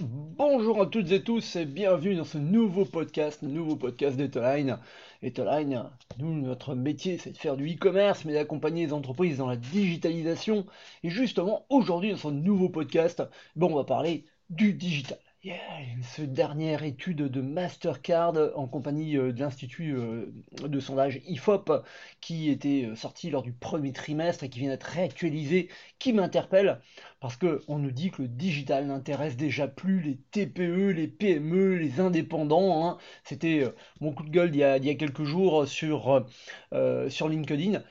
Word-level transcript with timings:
Bonjour 0.00 0.82
à 0.82 0.86
toutes 0.86 1.12
et 1.12 1.22
tous 1.22 1.54
et 1.54 1.66
bienvenue 1.66 2.16
dans 2.16 2.24
ce 2.24 2.38
nouveau 2.38 2.84
podcast, 2.84 3.42
nouveau 3.42 3.76
podcast 3.76 4.16
d'Etoline. 4.16 4.78
Etoline, 5.22 5.88
nous, 6.18 6.34
notre 6.34 6.74
métier, 6.74 7.16
c'est 7.16 7.30
de 7.30 7.38
faire 7.38 7.56
du 7.56 7.72
e-commerce, 7.72 8.24
mais 8.24 8.32
d'accompagner 8.32 8.86
les 8.86 8.92
entreprises 8.92 9.38
dans 9.38 9.46
la 9.46 9.56
digitalisation. 9.56 10.66
Et 11.04 11.10
justement, 11.10 11.64
aujourd'hui, 11.68 12.10
dans 12.10 12.16
ce 12.16 12.28
nouveau 12.28 12.68
podcast, 12.68 13.22
bon, 13.54 13.70
on 13.72 13.76
va 13.76 13.84
parler 13.84 14.24
du 14.50 14.72
digital. 14.72 15.18
Cette 16.02 16.32
dernière 16.32 16.84
étude 16.84 17.18
de 17.18 17.40
Mastercard 17.42 18.34
en 18.54 18.66
compagnie 18.66 19.18
euh, 19.18 19.30
de 19.30 19.40
l'Institut 19.40 19.94
euh, 19.94 20.32
de 20.62 20.80
sondage 20.80 21.20
IFOP 21.26 21.70
qui 22.22 22.48
était 22.48 22.86
euh, 22.86 22.94
sortie 22.94 23.28
lors 23.28 23.42
du 23.42 23.52
premier 23.52 23.92
trimestre 23.92 24.44
et 24.44 24.48
qui 24.48 24.60
vient 24.60 24.70
d'être 24.70 24.84
réactualisée, 24.84 25.68
qui 25.98 26.14
m'interpelle 26.14 26.80
parce 27.20 27.36
qu'on 27.36 27.78
nous 27.78 27.90
dit 27.90 28.10
que 28.10 28.22
le 28.22 28.28
digital 28.28 28.86
n'intéresse 28.86 29.36
déjà 29.36 29.68
plus 29.68 30.00
les 30.00 30.16
TPE, 30.16 30.92
les 30.92 31.08
PME, 31.08 31.76
les 31.76 32.00
indépendants. 32.00 32.86
Hein. 32.86 32.98
C'était 33.22 33.64
mon 34.00 34.12
coup 34.12 34.24
de 34.24 34.30
gueule 34.30 34.50
il 34.54 34.60
y 34.60 34.64
a, 34.64 34.94
quelques 34.94 35.24
jours 35.24 35.66
sur 35.68 36.22
LinkedIn. 36.72 37.82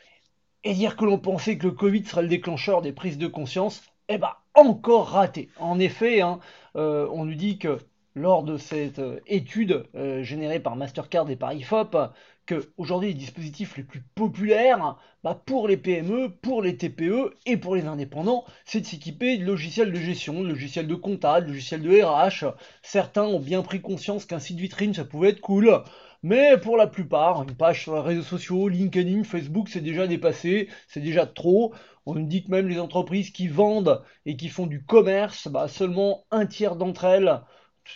Et 0.64 0.74
dire 0.74 0.96
que 0.96 1.06
l'on 1.06 1.20
pensait 1.20 1.58
que 1.58 1.68
le 1.68 1.74
Covid 1.74 2.06
serait 2.06 2.22
le 2.24 2.30
déclencheur 2.30 2.82
des 2.82 2.94
prises 2.94 3.18
de 3.18 3.28
conscience, 3.28 3.84
eh 4.08 4.18
ben 4.18 4.34
encore 4.54 5.10
raté. 5.10 5.50
En 5.58 5.80
effet, 5.80 6.22
hein, 6.22 6.40
euh, 6.76 7.08
on 7.12 7.26
nous 7.26 7.36
dit 7.36 7.58
que 7.58 7.80
lors 8.16 8.44
de 8.44 8.58
cette 8.58 9.00
euh, 9.00 9.20
étude 9.28 9.86
euh, 9.96 10.24
générée 10.24 10.60
par 10.60 10.76
Mastercard 10.76 11.30
et 11.30 11.36
par 11.36 11.54
IFOP, 11.54 11.98
que 12.46 12.70
aujourd'hui 12.78 13.10
les 13.10 13.14
dispositifs 13.14 13.78
les 13.78 13.84
plus 13.84 14.02
populaires 14.16 14.98
bah, 15.24 15.42
pour 15.46 15.68
les 15.68 15.78
PME, 15.78 16.30
pour 16.42 16.62
les 16.62 16.76
TPE 16.76 17.34
et 17.46 17.58
pour 17.58 17.76
les 17.76 17.86
indépendants, 17.86 18.44
c'est 18.66 18.82
de 18.82 18.86
s'équiper 18.86 19.38
de 19.38 19.46
logiciels 19.46 19.92
de 19.92 20.00
gestion, 20.00 20.42
de 20.42 20.50
logiciels 20.50 20.88
de 20.88 20.96
compta, 20.96 21.42
de 21.42 21.48
logiciels 21.48 21.82
de 21.82 22.02
RH. 22.02 22.54
Certains 22.82 23.24
ont 23.24 23.40
bien 23.40 23.62
pris 23.62 23.82
conscience 23.82 24.26
qu'un 24.26 24.40
site 24.40 24.60
vitrine 24.60 24.94
ça 24.94 25.06
pouvait 25.06 25.30
être 25.30 25.42
cool. 25.42 25.84
Mais 26.22 26.58
pour 26.58 26.78
la 26.78 26.88
plupart, 26.88 27.44
une 27.44 27.56
page 27.56 27.84
sur 27.84 27.96
les 27.96 28.02
réseaux 28.02 28.24
sociaux, 28.24 28.70
LinkedIn, 28.70 29.26
Facebook, 29.26 29.68
c'est 29.68 29.82
déjà 29.82 30.08
dépassé, 30.08 30.70
c'est 30.88 31.02
déjà 31.02 31.26
trop. 31.26 31.74
On 32.06 32.16
nous 32.16 32.26
dit 32.26 32.44
que 32.44 32.52
même 32.52 32.70
les 32.70 32.80
entreprises 32.80 33.32
qui 33.32 33.48
vendent 33.50 34.02
et 34.26 34.38
qui 34.38 34.48
font 34.48 34.66
du 34.66 34.84
commerce, 34.84 35.50
bah, 35.50 35.68
seulement 35.68 36.24
un 36.32 36.46
tiers 36.46 36.78
d'entre 36.78 37.04
elles, 37.06 37.42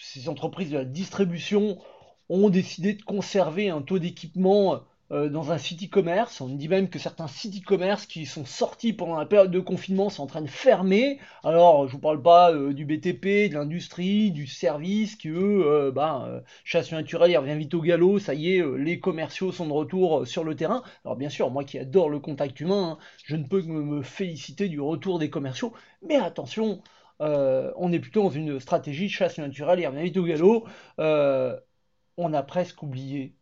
ces 0.01 0.29
entreprises 0.29 0.71
de 0.71 0.77
la 0.77 0.85
distribution, 0.85 1.77
ont 2.29 2.49
décidé 2.49 2.93
de 2.93 3.01
conserver 3.01 3.69
un 3.69 3.81
taux 3.81 3.99
d'équipement 3.99 4.81
euh, 5.09 5.29
dans 5.29 5.53
un 5.53 5.57
site 5.57 5.85
e-commerce. 5.85 6.41
On 6.41 6.49
dit 6.49 6.67
même 6.67 6.89
que 6.89 6.99
certains 6.99 7.27
sites 7.27 7.63
e-commerce 7.63 8.05
qui 8.05 8.25
sont 8.25 8.43
sortis 8.43 8.91
pendant 8.91 9.15
la 9.15 9.25
période 9.25 9.51
de 9.51 9.61
confinement 9.61 10.09
sont 10.09 10.23
en 10.23 10.27
train 10.27 10.41
de 10.41 10.49
fermer. 10.49 11.19
Alors, 11.45 11.87
je 11.87 11.93
vous 11.93 11.99
parle 11.99 12.21
pas 12.21 12.51
euh, 12.51 12.73
du 12.73 12.83
BTP, 12.83 13.49
de 13.49 13.53
l'industrie, 13.53 14.31
du 14.31 14.47
service, 14.47 15.15
qui 15.15 15.29
eux, 15.29 15.63
euh, 15.65 15.91
bah, 15.91 16.43
chasse 16.65 16.91
naturelle, 16.91 17.31
il 17.31 17.37
revient 17.37 17.57
vite 17.57 17.73
au 17.73 17.81
galop. 17.81 18.19
Ça 18.19 18.33
y 18.33 18.57
est, 18.57 18.77
les 18.77 18.99
commerciaux 18.99 19.53
sont 19.53 19.67
de 19.67 19.71
retour 19.71 20.27
sur 20.27 20.43
le 20.43 20.55
terrain. 20.55 20.83
Alors, 21.05 21.15
bien 21.15 21.29
sûr, 21.29 21.49
moi 21.51 21.63
qui 21.63 21.79
adore 21.79 22.09
le 22.09 22.19
contact 22.19 22.59
humain, 22.59 22.97
hein, 22.99 23.03
je 23.23 23.37
ne 23.37 23.45
peux 23.45 23.61
que 23.61 23.67
me 23.67 24.01
féliciter 24.01 24.67
du 24.67 24.81
retour 24.81 25.19
des 25.19 25.29
commerciaux. 25.29 25.71
Mais 26.05 26.17
attention, 26.17 26.81
on 27.19 27.91
est 27.91 27.99
plutôt 27.99 28.23
dans 28.23 28.29
une 28.29 28.59
stratégie 28.59 29.09
chasse 29.09 29.37
naturelle, 29.37 29.79
il 29.79 29.87
revient 29.87 30.03
vite 30.03 30.17
au 30.17 30.23
galop. 30.23 30.65
on 32.17 32.33
a 32.33 32.43
presque 32.43 32.83
oublié 32.83 33.33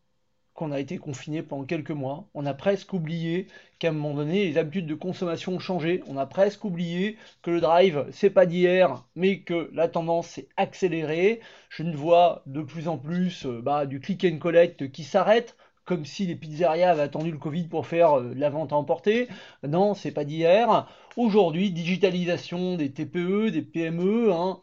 qu'on 0.56 0.72
a 0.72 0.80
été 0.80 0.98
confiné 0.98 1.44
pendant 1.44 1.66
quelques 1.66 1.92
mois. 1.92 2.30
On 2.34 2.46
a 2.46 2.54
presque 2.54 2.94
oublié 2.94 3.48
qu'à 3.78 3.90
un 3.90 3.92
moment 3.92 4.16
donné, 4.16 4.46
les 4.46 4.58
habitudes 4.58 4.88
de 4.88 4.96
consommation 4.96 5.54
ont 5.54 5.60
changé. 5.60 6.02
On 6.08 6.18
a 6.18 6.26
presque 6.26 6.64
oublié 6.64 7.18
que 7.44 7.52
le 7.52 7.62
drive, 7.62 8.06
c'est 8.12 8.30
pas 8.30 8.46
d'hier, 8.46 9.06
mais 9.16 9.42
que 9.42 9.70
la 9.74 9.90
tendance 9.90 10.28
s'est 10.30 10.48
accélérée. 10.56 11.42
Je 11.70 11.84
ne 11.84 11.96
vois 11.96 12.42
de 12.46 12.62
plus 12.62 12.88
en 12.88 12.98
plus 12.98 13.46
euh, 13.46 13.62
bah, 13.62 13.86
du 13.86 14.00
click 14.00 14.26
and 14.26 14.38
collect 14.40 14.92
qui 14.92 15.04
s'arrête 15.04 15.58
comme 15.86 16.06
si 16.06 16.26
les 16.26 16.36
pizzerias 16.36 16.92
avaient 16.92 17.04
attendu 17.04 17.32
le 17.32 17.38
Covid 17.38 17.68
pour 17.68 17.86
faire 17.88 18.20
euh, 18.20 18.34
la 18.36 18.50
vente 18.50 18.74
à 18.74 18.76
emporter. 18.76 19.28
Non, 19.64 19.94
c'est 19.94 20.12
pas 20.12 20.26
d'hier. 20.26 20.88
Aujourd'hui, 21.16 21.72
digitalisation 21.72 22.76
des 22.76 22.92
TPE, 22.92 23.52
des 23.52 23.62
PME. 23.62 24.34
Hein. 24.34 24.60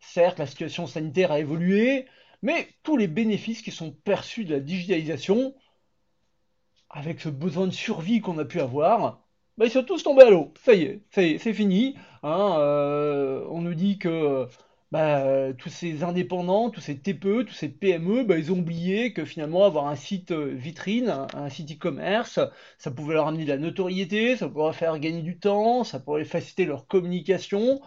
Certes, 0.00 0.38
la 0.38 0.46
situation 0.46 0.86
sanitaire 0.86 1.32
a 1.32 1.40
évolué, 1.40 2.06
mais 2.42 2.68
tous 2.82 2.96
les 2.96 3.08
bénéfices 3.08 3.62
qui 3.62 3.72
sont 3.72 3.90
perçus 3.90 4.44
de 4.44 4.54
la 4.54 4.60
digitalisation, 4.60 5.54
avec 6.90 7.20
ce 7.20 7.28
besoin 7.28 7.66
de 7.66 7.72
survie 7.72 8.20
qu'on 8.20 8.38
a 8.38 8.44
pu 8.44 8.60
avoir, 8.60 9.26
bah, 9.58 9.64
ils 9.64 9.70
sont 9.70 9.82
tous 9.82 10.02
tombés 10.02 10.24
à 10.24 10.30
l'eau. 10.30 10.52
Ça 10.64 10.74
y 10.74 10.82
est, 10.82 11.02
c'est 11.10 11.52
fini. 11.54 11.96
Hein, 12.22 12.56
euh, 12.58 13.44
on 13.50 13.62
nous 13.62 13.74
dit 13.74 13.98
que 13.98 14.46
bah, 14.92 15.52
tous 15.58 15.68
ces 15.68 16.02
indépendants, 16.04 16.70
tous 16.70 16.80
ces 16.80 16.98
TPE, 16.98 17.44
tous 17.44 17.52
ces 17.54 17.68
PME, 17.68 18.24
bah, 18.24 18.38
ils 18.38 18.52
ont 18.52 18.58
oublié 18.58 19.12
que 19.12 19.24
finalement 19.24 19.64
avoir 19.64 19.86
un 19.88 19.96
site 19.96 20.30
euh, 20.32 20.46
vitrine, 20.54 21.26
un 21.34 21.48
site 21.50 21.72
e-commerce, 21.72 22.38
ça 22.78 22.90
pouvait 22.90 23.14
leur 23.14 23.26
amener 23.28 23.44
de 23.44 23.48
la 23.50 23.58
notoriété, 23.58 24.36
ça 24.36 24.48
pourrait 24.48 24.72
faire 24.72 24.98
gagner 24.98 25.22
du 25.22 25.38
temps, 25.38 25.84
ça 25.84 26.00
pourrait 26.00 26.24
faciliter 26.24 26.64
leur 26.66 26.86
communication. 26.86 27.80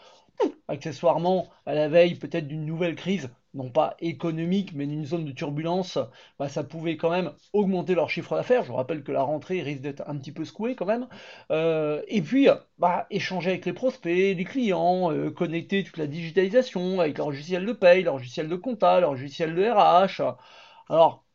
Accessoirement, 0.67 1.50
à 1.66 1.73
la 1.73 1.89
veille 1.89 2.16
peut-être 2.16 2.47
d'une 2.47 2.66
nouvelle 2.66 2.95
crise, 2.95 3.29
non 3.55 3.72
pas 3.72 3.95
économique, 4.00 4.73
mais 4.75 4.85
d'une 4.85 5.05
zone 5.05 5.25
de 5.25 5.31
turbulence, 5.31 5.97
bah, 6.38 6.47
ça 6.47 6.63
pouvait 6.63 6.95
quand 6.95 7.09
même 7.09 7.31
augmenter 7.53 7.95
leur 7.95 8.09
chiffre 8.09 8.35
d'affaires. 8.35 8.63
Je 8.63 8.72
rappelle 8.72 9.03
que 9.03 9.11
la 9.11 9.23
rentrée 9.23 9.61
risque 9.63 9.81
d'être 9.81 10.03
un 10.07 10.16
petit 10.17 10.31
peu 10.31 10.45
secouée 10.45 10.75
quand 10.75 10.85
même. 10.85 11.07
Euh, 11.51 12.01
et 12.07 12.22
puis, 12.22 12.47
bah, 12.77 13.07
échanger 13.09 13.50
avec 13.50 13.66
les 13.66 13.73
prospects, 13.73 14.38
les 14.38 14.44
clients, 14.45 15.11
euh, 15.11 15.31
connecter 15.31 15.83
toute 15.83 15.97
la 15.97 16.07
digitalisation 16.07 17.00
avec 17.00 17.17
leur 17.17 17.31
logiciel 17.31 17.66
de 17.66 17.73
paye, 17.73 18.03
leur 18.03 18.17
logiciel 18.17 18.47
de 18.47 18.56
compta, 18.56 19.00
leur 19.00 19.11
logiciel 19.13 19.56
de 19.56 19.63
RH. 19.69 20.21
Alors, 20.89 21.25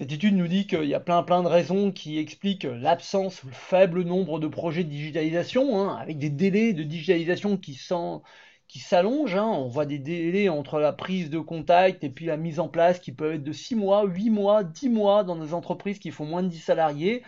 cette 0.00 0.12
étude 0.12 0.34
nous 0.34 0.48
dit 0.48 0.66
qu'il 0.66 0.84
y 0.84 0.94
a 0.94 1.00
plein 1.00 1.22
plein 1.22 1.42
de 1.42 1.46
raisons 1.46 1.92
qui 1.92 2.16
expliquent 2.18 2.64
l'absence 2.64 3.44
ou 3.44 3.48
le 3.48 3.52
faible 3.52 4.02
nombre 4.02 4.40
de 4.40 4.48
projets 4.48 4.82
de 4.82 4.88
digitalisation, 4.88 5.78
hein, 5.78 5.94
avec 6.00 6.16
des 6.16 6.30
délais 6.30 6.72
de 6.72 6.82
digitalisation 6.82 7.58
qui 7.58 7.74
sont 7.74 8.22
qui 8.66 8.78
s'allonge. 8.78 9.36
Hein. 9.36 9.44
On 9.44 9.68
voit 9.68 9.84
des 9.84 9.98
délais 9.98 10.48
entre 10.48 10.78
la 10.78 10.94
prise 10.94 11.28
de 11.28 11.38
contact 11.38 12.02
et 12.02 12.08
puis 12.08 12.24
la 12.24 12.38
mise 12.38 12.60
en 12.60 12.68
place 12.68 12.98
qui 12.98 13.12
peuvent 13.12 13.34
être 13.34 13.44
de 13.44 13.52
6 13.52 13.74
mois, 13.74 14.06
8 14.06 14.30
mois, 14.30 14.64
10 14.64 14.88
mois 14.88 15.22
dans 15.22 15.36
des 15.36 15.52
entreprises 15.52 15.98
qui 15.98 16.10
font 16.12 16.24
moins 16.24 16.42
de 16.42 16.48
10 16.48 16.60
salariés. 16.60 17.22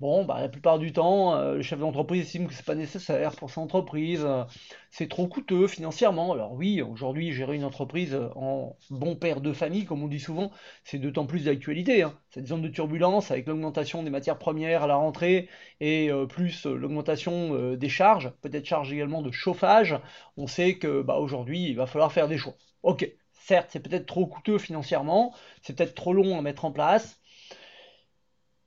Bon, 0.00 0.24
bah, 0.24 0.40
la 0.40 0.48
plupart 0.48 0.78
du 0.78 0.92
temps, 0.92 1.34
euh, 1.34 1.54
le 1.56 1.62
chef 1.62 1.80
d'entreprise 1.80 2.22
estime 2.22 2.46
que 2.46 2.54
c'est 2.54 2.64
pas 2.64 2.76
nécessaire 2.76 3.34
pour 3.34 3.50
son 3.50 3.62
entreprise, 3.62 4.22
euh, 4.24 4.44
c'est 4.90 5.08
trop 5.08 5.26
coûteux 5.26 5.66
financièrement. 5.66 6.32
Alors 6.32 6.52
oui, 6.52 6.80
aujourd'hui, 6.82 7.32
gérer 7.32 7.56
une 7.56 7.64
entreprise 7.64 8.16
en 8.36 8.76
bon 8.90 9.16
père 9.16 9.40
de 9.40 9.52
famille, 9.52 9.86
comme 9.86 10.04
on 10.04 10.06
dit 10.06 10.20
souvent, 10.20 10.52
c'est 10.84 10.98
d'autant 10.98 11.26
plus 11.26 11.46
d'actualité. 11.46 12.02
Hein. 12.04 12.16
Cette 12.30 12.46
zone 12.46 12.62
de 12.62 12.68
turbulence 12.68 13.32
avec 13.32 13.48
l'augmentation 13.48 14.04
des 14.04 14.10
matières 14.10 14.38
premières 14.38 14.84
à 14.84 14.86
la 14.86 14.94
rentrée 14.94 15.48
et 15.80 16.12
euh, 16.12 16.26
plus 16.26 16.64
l'augmentation 16.66 17.74
des 17.74 17.88
charges, 17.88 18.30
peut-être 18.40 18.66
charges 18.66 18.92
également 18.92 19.20
de 19.22 19.32
chauffage, 19.32 19.98
on 20.36 20.46
sait 20.46 20.78
que 20.78 21.02
bah, 21.02 21.16
aujourd'hui, 21.16 21.64
il 21.70 21.74
va 21.74 21.86
falloir 21.86 22.12
faire 22.12 22.28
des 22.28 22.38
choix. 22.38 22.54
Ok, 22.84 23.10
certes, 23.32 23.70
c'est 23.70 23.80
peut-être 23.80 24.06
trop 24.06 24.26
coûteux 24.26 24.58
financièrement, 24.58 25.34
c'est 25.62 25.76
peut-être 25.76 25.94
trop 25.96 26.12
long 26.12 26.38
à 26.38 26.42
mettre 26.42 26.64
en 26.64 26.70
place, 26.72 27.20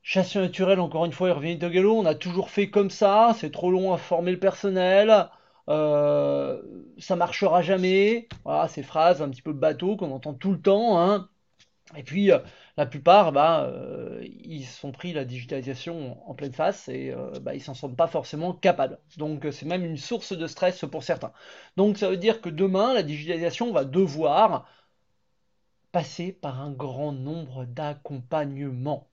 Chasse 0.04 0.36
naturelle, 0.36 0.80
encore 0.80 1.06
une 1.06 1.12
fois, 1.12 1.30
il 1.30 1.34
revient 1.34 1.58
de 1.58 1.70
galop. 1.70 1.98
On 1.98 2.06
a 2.06 2.16
toujours 2.16 2.50
fait 2.50 2.70
comme 2.70 2.90
ça. 2.90 3.36
C'est 3.38 3.52
trop 3.52 3.72
long 3.72 3.94
à 3.94 3.98
former 3.98 4.32
le 4.32 4.40
personnel. 4.40 5.30
Euh, 5.70 6.62
ça 6.98 7.16
marchera 7.16 7.62
jamais. 7.62 8.28
Voilà, 8.44 8.68
ces 8.68 8.84
phrases 8.84 9.22
un 9.22 9.30
petit 9.30 9.42
peu 9.44 9.54
bateau 9.54 9.96
qu'on 9.98 10.12
entend 10.12 10.34
tout 10.34 10.52
le 10.52 10.62
temps. 10.62 11.00
Hein. 11.00 11.30
Et 11.96 12.04
puis, 12.04 12.32
euh, 12.32 12.40
la 12.78 12.86
plupart, 12.88 13.32
bah, 13.32 13.66
euh, 13.66 14.22
ils 14.24 14.66
sont 14.66 14.92
pris 14.92 15.14
la 15.14 15.26
digitalisation 15.26 16.18
en 16.30 16.34
pleine 16.36 16.54
face 16.54 16.88
et 16.90 17.14
bah, 17.42 17.54
ils 17.56 17.62
s'en 17.62 17.74
sont 17.76 17.94
pas 17.94 18.08
forcément 18.08 18.54
capables. 18.54 19.00
Donc, 19.18 19.48
c'est 19.52 19.66
même 19.66 19.86
une 19.86 19.98
source 19.98 20.34
de 20.34 20.48
stress 20.48 20.84
pour 20.92 21.04
certains. 21.04 21.34
Donc, 21.78 21.98
ça 21.98 22.10
veut 22.10 22.18
dire 22.18 22.42
que 22.42 22.50
demain, 22.50 22.94
la 22.94 23.04
digitalisation 23.04 23.72
va 23.72 23.86
devoir 23.86 24.66
passer 25.92 26.32
par 26.32 26.62
un 26.62 26.72
grand 26.72 27.12
nombre 27.12 27.66
d'accompagnements. 27.66 29.11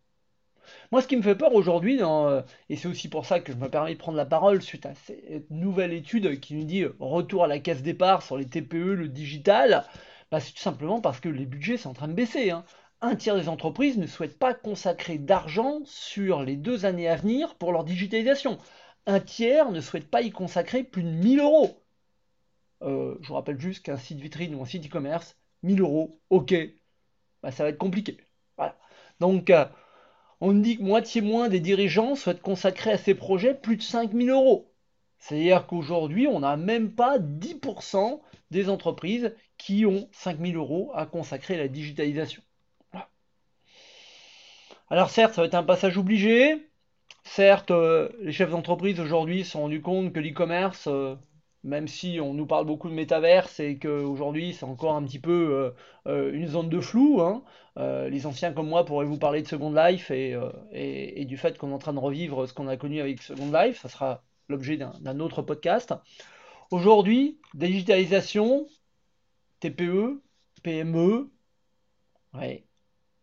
Moi, 0.93 1.03
ce 1.03 1.07
qui 1.07 1.17
me 1.17 1.23
fait 1.23 1.35
peur 1.35 1.55
aujourd'hui, 1.55 1.99
euh, 2.03 2.43
et 2.69 2.77
c'est 2.77 2.89
aussi 2.89 3.09
pour 3.09 3.27
ça 3.27 3.41
que 3.41 3.53
je 3.53 3.59
me 3.59 3.69
permets 3.69 3.95
de 3.95 3.99
prendre 3.99 4.17
la 4.17 4.27
parole 4.27 4.63
suite 4.63 4.87
à 4.87 4.95
cette 4.95 5.51
nouvelle 5.51 5.93
étude 5.93 6.41
qui 6.41 6.55
nous 6.55 6.65
dit 6.65 6.83
euh, 6.83 6.97
retour 6.99 7.45
à 7.45 7.47
la 7.47 7.59
case 7.59 7.83
départ 7.83 8.23
sur 8.23 8.37
les 8.37 8.47
TPE, 8.47 8.95
le 8.95 9.09
digital, 9.09 9.85
bah, 10.31 10.41
c'est 10.41 10.53
tout 10.53 10.63
simplement 10.63 11.01
parce 11.01 11.21
que 11.21 11.29
les 11.29 11.47
budgets 11.47 11.77
sont 11.77 11.91
en 11.91 11.95
train 11.95 12.09
de 12.09 12.13
baisser. 12.13 12.51
Hein. 12.51 12.65
Un 13.01 13.17
tiers 13.17 13.37
des 13.37 13.49
entreprises 13.49 13.97
ne 13.99 14.07
souhaitent 14.07 14.39
pas 14.39 14.55
consacrer 14.55 15.19
d'argent 15.19 15.81
sur 15.85 16.43
les 16.43 16.57
deux 16.57 16.85
années 16.85 17.09
à 17.09 17.17
venir 17.17 17.55
pour 17.55 17.73
leur 17.73 17.85
digitalisation. 17.85 18.59
Un 19.07 19.21
tiers 19.21 19.71
ne 19.71 19.81
souhaite 19.81 20.11
pas 20.11 20.23
y 20.23 20.31
consacrer 20.31 20.83
plus 20.83 21.03
de 21.03 21.11
1000 21.11 21.41
euros. 21.41 21.83
Euh, 22.83 23.17
je 23.21 23.29
vous 23.29 23.35
rappelle 23.35 23.61
juste 23.61 23.85
qu'un 23.85 23.97
site 23.97 24.21
vitrine 24.21 24.55
ou 24.55 24.63
un 24.63 24.67
site 24.67 24.87
e-commerce, 24.87 25.37
1000 25.63 25.81
euros, 25.81 26.21
ok, 26.31 26.55
bah, 27.43 27.51
ça 27.51 27.63
va 27.65 27.71
être 27.71 27.79
compliqué. 27.79 28.19
Voilà. 28.57 28.77
Donc, 29.21 29.51
on 30.41 30.53
dit 30.53 30.79
que 30.79 30.83
moitié 30.83 31.21
moins 31.21 31.49
des 31.49 31.61
dirigeants 31.61 32.15
souhaitent 32.15 32.43
consacrer 32.43 32.93
à 32.93 32.99
ces 32.99 33.15
projets 33.15 33.55
plus 33.55 33.77
de 33.77 33.83
5000 33.83 34.31
euros. 34.31 34.73
C'est-à-dire 35.19 35.67
qu'aujourd'hui, 35.67 36.29
on 36.29 36.41
n'a 36.41 36.57
même 36.57 36.93
pas 36.93 37.19
10% 37.19 38.21
des 38.51 38.69
entreprises 38.69 39.35
qui 39.57 39.85
ont 39.85 40.09
5000 40.13 40.57
euros 40.57 40.93
à 40.95 41.07
consacrer 41.07 41.55
à 41.55 41.59
la 41.59 41.69
digitalisation. 41.69 42.43
Alors 44.91 45.11
certes, 45.11 45.35
ça 45.35 45.43
va 45.43 45.47
être 45.47 45.55
un 45.55 45.65
passage 45.65 45.99
obligé. 45.99 46.67
Certes, 47.25 47.71
euh, 47.71 48.09
les 48.21 48.33
chefs 48.33 48.51
d'entreprise 48.51 49.01
aujourd'hui 49.01 49.45
se 49.45 49.51
sont 49.51 49.61
rendus 49.63 49.83
compte 49.83 50.15
que 50.15 50.21
l'e-commerce, 50.21 50.87
euh, 50.87 51.15
même 51.65 51.89
si 51.89 52.19
on 52.21 52.35
nous 52.35 52.47
parle 52.47 52.67
beaucoup 52.67 52.89
de 52.89 52.95
métaverse 52.95 53.61
et 53.61 53.79
qu'aujourd'hui 53.79 54.55
c'est 54.55 54.65
encore 54.65 54.95
un 54.95 55.03
petit 55.05 55.19
peu 55.19 55.73
euh, 56.07 56.33
une 56.33 56.47
zone 56.47 56.69
de 56.69 56.81
flou, 56.81 57.21
hein, 57.21 57.43
les 57.77 58.27
anciens 58.27 58.53
comme 58.53 58.69
moi 58.69 58.85
pourraient 58.85 59.07
vous 59.07 59.19
parler 59.19 59.43
de 59.43 59.49
Second 59.49 59.73
Life 59.73 60.11
et, 60.11 61.25
du 61.27 61.37
fait 61.37 61.59
qu'on 61.59 61.71
est 61.71 61.75
en 61.75 61.79
train 61.79 61.95
de 61.95 61.99
revivre 61.99 62.47
ce 62.47 62.55
qu'on 62.55 62.69
a 62.69 62.77
connu 62.77 63.01
avec 63.01 63.23
Second 63.23 63.53
Life, 63.53 63.81
ça 63.83 63.89
sera 63.89 64.23
l'objet 64.49 64.77
d'un 64.77 65.21
autre 65.21 65.43
podcast. 65.43 65.95
Aujourd'hui, 66.71 67.39
digitalisation, 67.55 68.67
TPE, 69.61 70.23
PME, 70.63 71.31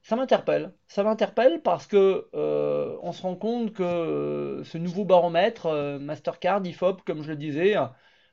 ça 0.01 0.15
m'interpelle. 0.15 0.73
Ça 0.87 1.03
m'interpelle 1.03 1.61
parce 1.61 1.87
que 1.87 2.27
euh, 2.35 2.97
on 3.01 3.11
se 3.11 3.21
rend 3.23 3.35
compte 3.35 3.73
que 3.73 3.83
euh, 3.83 4.63
ce 4.63 4.77
nouveau 4.77 5.05
baromètre 5.05 5.65
euh, 5.67 5.99
Mastercard, 5.99 6.65
IFOP, 6.65 7.01
comme 7.05 7.23
je 7.23 7.29
le 7.29 7.37
disais, 7.37 7.75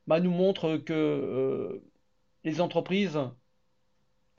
bah, 0.07 0.21
nous 0.21 0.31
montre 0.31 0.77
que 0.79 1.83
les 2.45 2.61
entreprises 2.61 3.19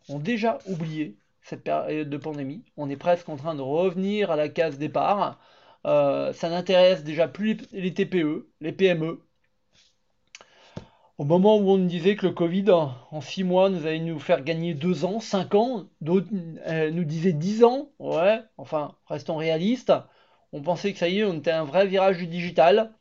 ont 0.10 0.20
déjà 0.20 0.60
oublié 0.68 1.18
cette 1.42 1.64
période 1.64 2.10
de 2.10 2.18
pandémie. 2.18 2.64
On 2.78 2.90
est 2.90 2.98
presque 2.98 3.30
en 3.30 3.38
train 3.38 3.56
de 3.56 3.62
revenir 3.62 4.32
à 4.32 4.36
la 4.36 4.50
case 4.50 4.78
départ. 4.78 5.40
ça 5.84 6.50
n'intéresse 6.50 7.04
déjà 7.04 7.28
plus 7.28 7.58
les 7.72 7.94
TPE, 7.94 8.48
les 8.62 8.72
PME. 8.72 9.22
Au 11.20 11.26
moment 11.26 11.58
où 11.58 11.70
on 11.70 11.78
nous 11.78 11.88
disait 11.88 12.16
que 12.16 12.26
le 12.26 12.34
Covid, 12.34 12.72
en 12.72 13.22
6 13.22 13.44
mois, 13.44 13.70
nous 13.70 13.86
allait 13.86 14.00
nous 14.00 14.20
faire 14.20 14.44
gagner 14.44 14.74
2 14.74 15.06
ans, 15.06 15.20
5 15.20 15.54
ans, 15.54 15.86
d'autres 16.02 16.28
euh, 16.68 16.90
nous 16.90 17.04
disaient 17.04 17.34
10 17.34 17.64
ans, 17.64 17.92
ouais, 18.00 18.42
enfin, 18.58 18.96
restons 19.06 19.36
réalistes. 19.38 19.94
On 20.54 20.62
pensait 20.62 20.92
que 20.92 21.00
ça 21.00 21.08
y 21.10 21.20
est, 21.20 21.24
on 21.24 21.36
était 21.36 21.52
un 21.52 21.66
vrai 21.66 21.86
virage 21.86 22.18
du 22.18 22.26
digital. 22.28 22.94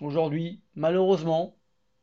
Aujourd'hui, 0.00 0.62
malheureusement, 0.74 1.56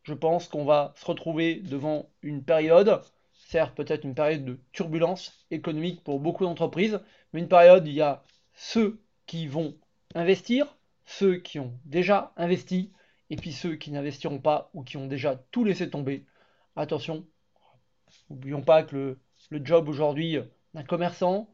je 0.07 0.13
pense 0.13 0.47
qu'on 0.47 0.63
va 0.63 0.93
se 0.95 1.05
retrouver 1.05 1.55
devant 1.55 2.09
une 2.21 2.41
période, 2.41 3.01
certes 3.33 3.75
peut-être 3.75 4.05
une 4.05 4.15
période 4.15 4.45
de 4.45 4.57
turbulence 4.71 5.45
économique 5.51 6.01
pour 6.01 6.21
beaucoup 6.21 6.45
d'entreprises, 6.45 7.01
mais 7.33 7.41
une 7.41 7.49
période 7.49 7.83
où 7.83 7.87
il 7.87 7.93
y 7.93 8.01
a 8.01 8.23
ceux 8.53 9.01
qui 9.25 9.47
vont 9.47 9.75
investir, 10.15 10.77
ceux 11.03 11.35
qui 11.35 11.59
ont 11.59 11.77
déjà 11.83 12.31
investi, 12.37 12.93
et 13.29 13.35
puis 13.35 13.51
ceux 13.51 13.75
qui 13.75 13.91
n'investiront 13.91 14.39
pas 14.39 14.69
ou 14.73 14.81
qui 14.81 14.95
ont 14.95 15.07
déjà 15.07 15.35
tout 15.51 15.65
laissé 15.65 15.89
tomber, 15.89 16.25
attention, 16.77 17.27
n'oublions 18.29 18.61
pas 18.61 18.83
que 18.83 19.17
le, 19.49 19.65
job 19.65 19.89
aujourd'hui 19.89 20.37
d'un 20.73 20.83
commerçant, 20.83 21.53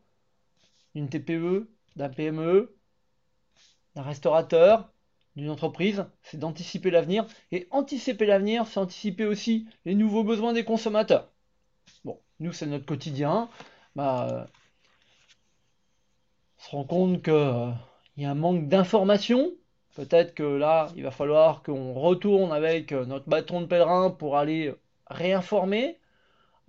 d'une 0.93 1.09
TPE, 1.09 1.67
d'un 1.95 2.09
PME, 2.09 2.77
d'un 3.95 4.03
restaurateur, 4.03 4.92
d'une 5.35 5.49
entreprise, 5.49 6.05
c'est 6.21 6.37
d'anticiper 6.37 6.91
l'avenir. 6.91 7.25
Et 7.51 7.67
anticiper 7.71 8.25
l'avenir, 8.25 8.67
c'est 8.67 8.79
anticiper 8.79 9.25
aussi 9.25 9.67
les 9.85 9.95
nouveaux 9.95 10.23
besoins 10.23 10.53
des 10.53 10.63
consommateurs. 10.63 11.29
Bon, 12.05 12.19
nous, 12.39 12.53
c'est 12.53 12.67
notre 12.67 12.85
quotidien. 12.85 13.49
Bah, 13.95 14.47
on 16.57 16.63
se 16.63 16.69
rend 16.71 16.83
compte 16.85 17.23
qu'il 17.23 17.33
euh, 17.33 17.71
y 18.17 18.25
a 18.25 18.31
un 18.31 18.35
manque 18.35 18.67
d'informations 18.67 19.51
Peut-être 19.95 20.33
que 20.33 20.43
là, 20.43 20.87
il 20.95 21.03
va 21.03 21.11
falloir 21.11 21.61
qu'on 21.61 21.93
retourne 21.93 22.51
avec 22.51 22.91
euh, 22.91 23.05
notre 23.05 23.29
bâton 23.29 23.61
de 23.61 23.67
pèlerin 23.67 24.09
pour 24.09 24.37
aller 24.37 24.73
réinformer. 25.07 25.99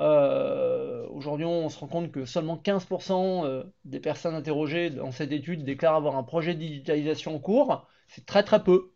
Euh, 0.01 0.94
aujourd'hui, 1.15 1.47
on 1.47 1.69
se 1.69 1.79
rend 1.79 1.87
compte 1.87 2.11
que 2.11 2.25
seulement 2.25 2.57
15% 2.57 3.45
euh, 3.45 3.65
des 3.85 4.01
personnes 4.01 4.35
interrogées 4.35 4.91
dans 4.91 5.13
cette 5.13 5.33
étude 5.33 5.65
déclarent 5.65 5.97
avoir 5.97 6.17
un 6.17 6.23
projet 6.23 6.55
de 6.55 6.61
digitalisation 6.61 7.37
en 7.37 7.39
cours. 7.39 7.87
C'est 8.09 8.27
très 8.27 8.43
très 8.43 8.63
peu. 8.63 8.93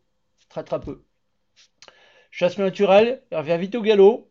Très 0.49 0.65
très 0.65 0.81
peu. 0.81 1.05
Chasse 2.31 2.59
naturelle, 2.59 3.23
elle 3.31 3.39
revient 3.39 3.59
vite 3.59 3.75
au 3.75 3.83
galop. 3.83 4.31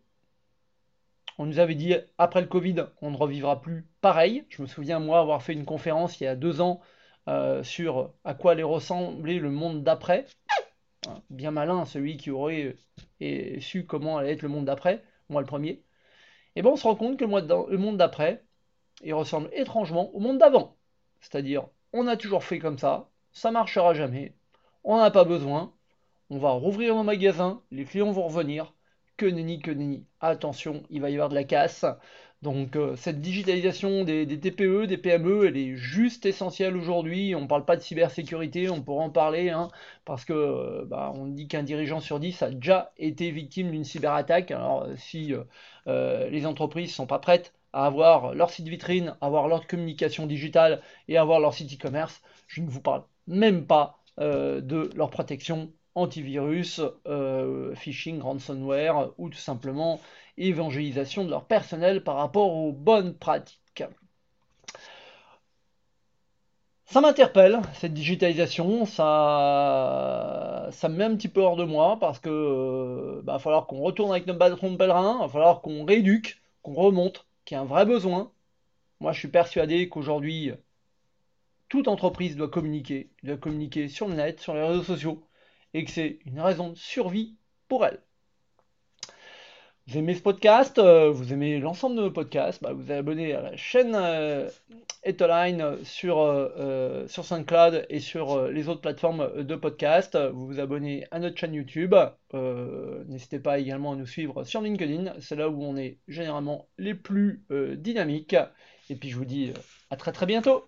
On 1.39 1.45
nous 1.45 1.60
avait 1.60 1.75
dit 1.75 1.95
après 2.18 2.42
le 2.42 2.48
Covid, 2.48 2.86
on 3.01 3.12
ne 3.12 3.18
revivra 3.18 3.62
plus 3.62 3.88
pareil. 4.01 4.45
Je 4.50 4.62
me 4.62 4.68
souviens 4.68 5.00
moi 5.00 5.19
avoir 5.19 5.44
fait 5.44 5.54
une 5.54 5.66
conférence 5.66 6.19
il 6.19 6.24
y 6.24 6.28
a 6.28 6.36
deux 6.36 6.62
ans 6.62 6.81
euh, 7.28 7.63
sur 7.63 8.13
à 8.24 8.34
quoi 8.34 8.54
allait 8.54 8.63
ressembler 8.63 9.39
le 9.39 9.51
monde 9.51 9.84
d'après. 9.84 10.25
Bien 11.30 11.51
malin 11.51 11.86
celui 11.86 12.18
qui 12.18 12.31
aurait 12.31 12.75
euh, 13.22 13.60
su 13.60 13.86
comment 13.86 14.18
allait 14.18 14.34
être 14.34 14.42
le 14.42 14.50
monde 14.50 14.66
d'après, 14.66 15.04
moi 15.30 15.42
le 15.42 15.48
premier. 15.48 15.84
Et 16.57 16.63
bien 16.63 16.71
on 16.71 16.75
se 16.75 16.88
rend 16.88 16.95
compte 16.95 17.19
que 17.19 17.24
le 17.24 17.77
monde 17.77 17.98
d'après, 17.98 18.44
il 19.04 19.13
ressemble 19.13 19.48
étrangement 19.54 20.09
au 20.15 20.19
monde 20.19 20.39
d'avant. 20.39 20.75
C'est-à-dire, 21.21 21.68
on 21.94 22.07
a 22.07 22.18
toujours 22.18 22.44
fait 22.44 22.57
comme 22.57 22.80
ça, 22.80 23.12
ça 23.31 23.51
marchera 23.51 23.94
jamais, 23.94 24.33
on 24.83 24.98
n'en 24.98 25.04
a 25.04 25.12
pas 25.12 25.24
besoin, 25.24 25.71
on 26.31 26.39
va 26.39 26.50
rouvrir 26.50 26.95
nos 26.95 27.04
magasins, 27.04 27.62
les 27.69 27.86
clients 27.86 28.12
vont 28.12 28.27
revenir, 28.27 28.74
que 29.18 29.27
nenni, 29.27 29.59
que 29.59 29.69
nenni. 29.69 30.07
Attention, 30.19 30.81
il 30.89 31.00
va 31.00 31.12
y 31.12 31.13
avoir 31.13 31.30
de 31.30 31.36
la 31.36 31.44
casse. 31.44 31.86
Donc 32.44 32.75
euh, 32.75 32.95
cette 32.95 33.19
digitalisation 33.19 34.04
des, 34.04 34.28
TPE, 34.28 34.86
des 34.86 34.98
PME, 34.98 35.48
elle 35.48 35.57
est 35.57 35.75
juste 35.75 36.25
essentielle 36.25 36.78
aujourd'hui. 36.78 37.34
On 37.36 37.42
ne 37.42 37.48
parle 37.48 37.66
pas 37.66 37.75
de 37.75 37.81
cybersécurité, 37.81 38.69
on 38.69 38.81
pourra 38.84 39.04
en 39.06 39.10
parler, 39.10 39.50
hein, 39.50 39.69
parce 40.06 40.24
que 40.24 40.34
euh, 40.34 40.86
bah, 40.86 41.12
on 41.16 41.25
dit 41.25 41.48
qu'un 41.48 41.63
dirigeant 41.63 42.00
sur 42.00 42.19
dix 42.19 42.42
a 42.44 42.51
déjà 42.51 42.94
été 42.98 43.31
victime 43.31 43.72
d'une 43.72 43.84
cyberattaque. 43.84 44.51
Alors 44.51 44.84
euh, 44.84 44.95
si 44.98 45.34
les 45.88 46.45
entreprises 46.45 46.89
ne 46.89 46.94
sont 46.94 47.07
pas 47.07 47.19
prêtes 47.19 47.54
à 47.74 47.86
avoir 47.86 48.34
leur 48.36 48.50
site 48.51 48.68
vitrine, 48.68 49.16
avoir 49.22 49.48
leur 49.48 49.66
communication 49.68 50.28
digitale 50.28 50.81
et 51.07 51.18
avoir 51.18 51.39
leur 51.39 51.54
site 51.54 51.74
e-commerce, 51.74 52.22
je 52.48 52.62
ne 52.62 52.69
vous 52.69 52.81
parle 52.81 53.04
même 53.28 53.66
pas 53.66 53.98
de 54.18 54.89
leur 54.95 55.10
protection 55.10 55.72
antivirus, 55.97 56.81
phishing, 57.75 58.21
ransomware 58.21 59.11
ou 59.17 59.29
tout 59.29 59.38
simplement 59.38 59.99
évangélisation 60.38 61.25
de 61.25 61.29
leur 61.29 61.45
personnel 61.45 62.03
par 62.03 62.15
rapport 62.15 62.53
aux 62.53 62.71
bonnes 62.71 63.15
pratiques. 63.15 63.83
Ça 66.89 67.01
m'interpelle, 67.01 67.59
cette 67.73 67.94
digitalisation, 67.94 68.85
ça, 68.85 70.69
ça 70.71 70.88
me 70.88 70.95
met 70.95 71.03
un 71.03 71.17
petit 71.17 71.27
peu 71.27 71.41
hors 71.41 71.57
de 71.57 71.65
moi 71.65 71.97
parce 72.00 72.17
que 72.17 72.29
euh, 72.29 73.21
bah, 73.23 73.33
va 73.33 73.39
falloir 73.39 73.67
qu'on 73.67 73.81
retourne 73.81 74.11
avec 74.11 74.25
notre 74.25 74.39
bâton 74.39 74.71
de 74.71 74.77
pèlerin, 74.77 75.19
va 75.19 75.27
falloir 75.27 75.61
qu'on 75.61 75.83
rééduque, 75.83 76.41
qu'on 76.63 76.73
remonte, 76.73 77.27
qu'il 77.43 77.55
y 77.55 77.57
a 77.57 77.62
un 77.62 77.65
vrai 77.65 77.86
besoin. 77.86 78.31
Moi, 79.01 79.12
je 79.12 79.19
suis 79.19 79.27
persuadé 79.27 79.89
qu'aujourd'hui, 79.89 80.53
toute 81.67 81.89
entreprise 81.89 82.38
doit 82.38 82.50
communiquer, 82.50 83.10
doit 83.24 83.36
communiquer 83.36 83.89
sur 83.89 84.07
le 84.07 84.15
net, 84.15 84.39
sur 84.39 84.53
les 84.53 84.63
réseaux 84.63 84.83
sociaux, 84.83 85.26
et 85.77 85.86
que 85.86 85.91
c'est 85.91 86.17
une 86.25 86.41
raison 86.41 86.72
de 86.72 86.75
survie 86.75 87.38
pour 87.67 87.86
elle. 87.86 88.00
Vous 89.86 89.98
aimez 90.00 90.15
ce 90.15 90.22
podcast, 90.22 90.79
euh, 90.79 91.12
vous 91.12 91.31
aimez 91.31 91.60
l'ensemble 91.60 91.96
de 91.96 92.01
nos 92.01 92.12
podcasts, 92.12 92.62
bah, 92.63 92.74
vous 92.74 92.91
abonnez 92.91 93.34
à 93.34 93.41
la 93.41 93.55
chaîne 93.55 93.93
euh, 93.96 94.50
Etoline 95.03 95.77
sur, 95.84 96.19
euh, 96.19 97.07
sur 97.07 97.24
SoundCloud 97.24 97.86
et 97.89 98.00
sur 98.00 98.48
les 98.48 98.67
autres 98.69 98.81
plateformes 98.81 99.43
de 99.43 99.55
podcast. 99.55 100.17
Vous 100.17 100.48
vous 100.48 100.60
abonnez 100.60 101.05
à 101.12 101.19
notre 101.19 101.38
chaîne 101.38 101.53
YouTube. 101.53 101.96
N'hésitez 102.34 103.39
pas 103.39 103.60
également 103.60 103.93
à 103.93 103.96
nous 103.96 104.07
suivre 104.07 104.43
sur 104.43 104.62
LinkedIn. 104.62 105.13
C'est 105.19 105.36
là 105.36 105.48
où 105.48 105.63
on 105.63 105.77
est 105.77 106.00
généralement 106.07 106.67
les 106.79 106.96
plus 106.96 107.46
dynamiques. 107.77 108.36
Et 108.89 108.96
puis 108.96 109.10
je 109.10 109.15
vous 109.15 109.25
dis 109.25 109.53
à 109.89 109.96
très 109.96 110.12
très 110.12 110.25
bientôt. 110.25 110.67